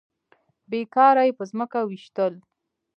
[0.69, 2.33] بې کاره يې په ځمکه ويشتل.